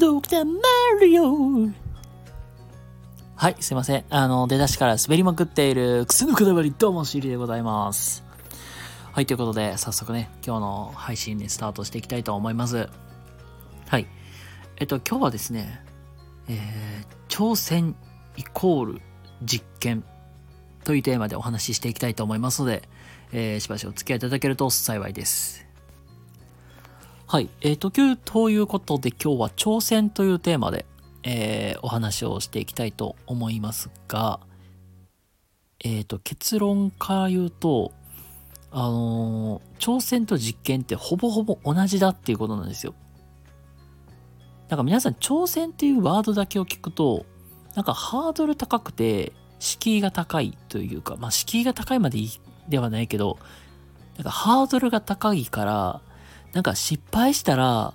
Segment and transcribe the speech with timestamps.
[0.00, 0.52] ドクターマ
[1.02, 1.68] リオ
[3.36, 4.04] はい、すいません。
[4.08, 8.24] あの、出だしから滑りまくっているクスのくだわり、どうも、シリでございます。
[9.12, 12.88] はい、ということで、早速ね、今日の配信にスタートしていきたいと思います。
[13.88, 14.06] はい。
[14.78, 15.84] えっと、今日はですね、
[16.48, 17.94] えー、挑戦
[18.38, 19.02] イコール
[19.42, 20.02] 実験
[20.84, 22.88] というテーマでお話ししていきたいと思いますので、
[23.32, 25.69] えー、しばしお付き合いいただけると幸いです。
[27.30, 27.48] はい。
[27.60, 30.84] えっ、ー、と、ということで今日は挑戦というテーマで、
[31.22, 34.40] えー、お話をしていきたいと思いますが、
[35.84, 37.92] えっ、ー、と、結論から言うと、
[38.72, 42.94] あのー、挑戦と実験ってほぼほぼ同じだっていうことなんですよ。
[44.68, 47.26] なんか皆さん挑戦っていうワードだけを聞くと、
[47.76, 52.18] なんかハードル高くて、敷居が高いというか、まあ敷居が高いまで
[52.68, 53.38] ではないけど、
[54.16, 56.00] なんかハードルが高いから、
[56.52, 57.94] なんか失敗したら、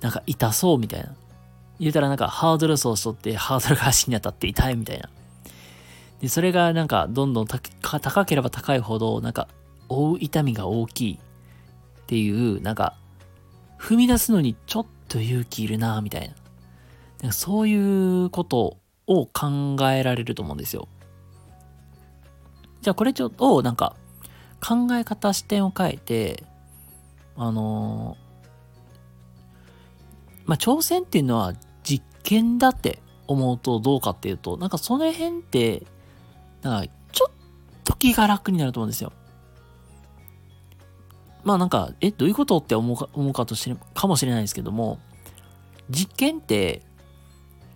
[0.00, 1.14] なんか痛そうみたいな。
[1.80, 5.08] 言うたらなんかハードル走しとってハードルが足に当たって痛いみたいな。
[6.20, 9.46] で、それがなんかどんどん高ければ高いほど、なんか
[9.88, 12.96] 負う痛みが大きいっていう、なんか
[13.78, 16.34] 踏み出すのにちょっと勇気いるなみたいな。
[17.22, 20.88] なんかそういうことを考えられると思うんですよ。
[22.82, 23.94] じゃあこれちょっとなんか
[24.60, 26.44] 考え方視点を変えて、
[27.38, 28.16] あの
[30.44, 35.86] まあ、挑戦っていうのは実験だって思うとどうかっていうと、なんかその辺って、
[36.62, 37.32] なんかちょっ
[37.84, 39.12] と気が楽になると思うんですよ。
[41.44, 44.98] まあなんか、え、どういうことって思うか思うかとしかもしれないですけども、
[45.90, 46.82] 実験って、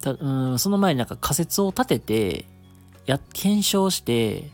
[0.00, 2.46] たうんその前になんか仮説を立てて、
[3.06, 4.50] や、検証して、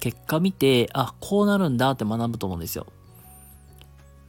[0.00, 2.86] 結果見て、あ、こうなるんだって学ぶと思うんですよ。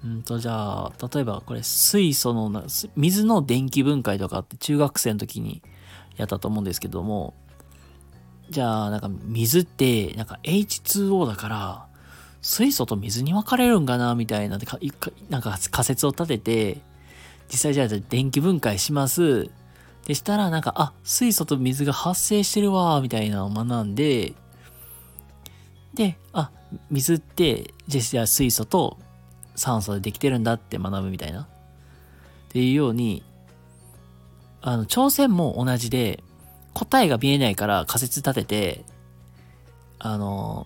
[0.03, 2.64] うんと、じゃあ、例えばこれ水素の、
[2.95, 5.61] 水の電気分解とかって中学生の時に
[6.15, 7.33] やったと思うんですけども、
[8.49, 11.86] じゃあ、なんか水って、なんか H2O だから、
[12.42, 14.58] 水素と水に分かれるんかなみたいな、
[15.30, 16.81] なんか仮説を立てて、
[17.52, 19.49] 実際じゃあ電気分解します。
[20.05, 24.33] でしたら、なんか、あ、水素と水が発生してるわ、みたいなのを学んで、
[25.93, 26.52] で、あ、
[26.89, 28.98] 水って、じゃあ水素と
[29.59, 31.42] 酸素でできてるんだって学ぶみたいな。
[31.42, 31.45] っ
[32.49, 33.23] ていうように、
[34.61, 36.23] あの、挑戦も同じで、
[36.73, 38.86] 答えが見えないから仮説立てて、
[39.99, 40.65] あの、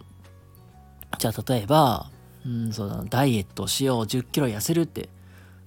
[1.17, 2.09] じゃあ例えば、
[2.45, 5.09] うん、そうだダイエットしよう、10キロ痩せるって。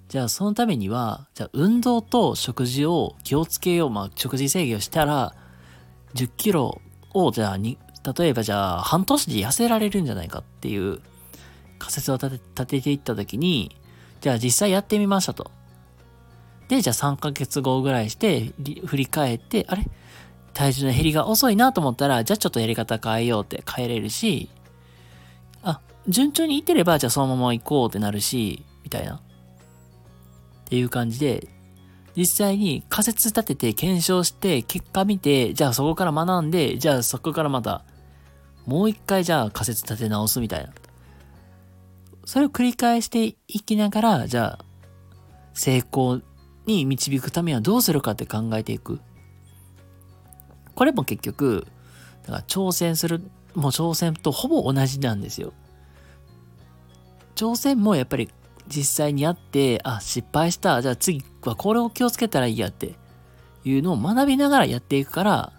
[0.09, 5.35] じゃあそのためには、じゃあ運動と食事を気をつけよう、まあ食事制御したら、
[6.15, 6.81] 10キロ
[7.13, 7.79] をじゃあに、
[8.17, 11.01] 例えばじゃあ半年で痩せられるんじゃないかっていう
[11.79, 13.77] 仮説を立て立てていった時に、
[14.21, 15.51] じゃあ実際やってみましたと。
[16.69, 18.53] で、じゃあ3ヶ月後ぐらいして、
[18.87, 19.87] 振り返って、あれ？
[20.53, 24.49] 体重の減りが遅いなと思ったら、じゃあちょっとやり方変えようって変えれるし、
[25.63, 29.17] あ、順調にいってれば、じゃあそのまま行こうってなるし、みたいな。
[29.17, 29.21] っ
[30.65, 31.47] ていう感じで、
[32.17, 37.85] 実際に仮説立てて検証して結果見て、じゃあそこから学んで、じゃあそこからまた、
[38.65, 40.71] もう一回じゃあ仮説立て直すみたいな。
[42.27, 44.65] それを繰り返していきながら、じゃあ、
[45.55, 46.21] 成功
[46.67, 49.01] に導くためにはどうするかって考えていく。
[50.75, 51.67] これも結局、
[52.25, 53.21] だから挑戦する、
[53.55, 55.53] もう挑戦とほぼ同じなんですよ。
[57.37, 58.29] 挑戦もやっぱり
[58.67, 60.83] 実際にやって、あ、失敗した。
[60.83, 62.97] じゃあ次はこれを気をつけたらいいやって
[63.65, 65.53] いうのを学びながらやっていくから、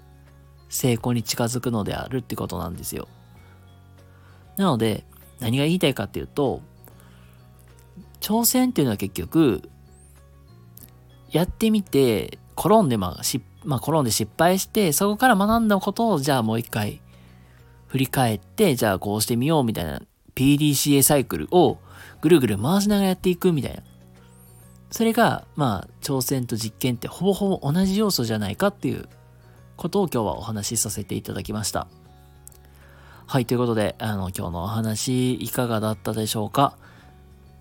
[0.67, 3.07] 成功に近づくのであるってことなんですよ。
[4.57, 5.05] なので、
[5.39, 6.61] 何が言いたいかっていうと、
[8.19, 9.69] 挑戦っていうのは結局、
[11.31, 17.01] やってみて、転んで、まあ、し、まあ、転んで失敗して、そこから学んだことを、じゃあもう一回、
[17.87, 20.01] 振り返って、じゃあこうしてみようみたいな、
[20.35, 21.79] PDCA サイクルを
[22.21, 23.83] ぐるぐる回しながらやっていくみたいな。
[24.91, 29.09] それが、まあ、挑戦と実験ってほぼほぼ同じ要素じゃないかっていう
[29.75, 31.87] ことを今日はお話しさせていただきました。
[33.29, 36.77] はい、ということで、あの、今日のお話、いかがだったでしょうか？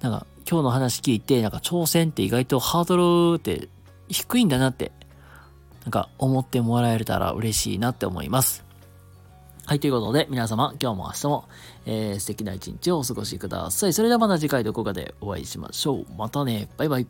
[0.01, 3.69] なんか、今日の話聞いて、なんか挑戦って意外とハードルって
[4.09, 4.93] 低いんだなって、
[5.83, 8.65] なんか思ってもらえたら嬉しいなって思います。
[9.65, 11.49] はい、ということで、皆様、今日も明日も、
[11.85, 13.93] えー、素敵な一日をお過ごしください。
[13.93, 16.07] それではまた次回どこかでお会いしましょう。
[16.17, 16.69] またね。
[16.77, 17.09] バイバイ。